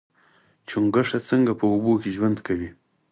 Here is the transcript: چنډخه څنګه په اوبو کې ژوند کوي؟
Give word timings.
چنډخه 0.69 1.19
څنګه 1.29 1.51
په 1.59 1.65
اوبو 1.73 1.93
کې 2.01 2.09
ژوند 2.15 2.37
کوي؟ 2.47 2.69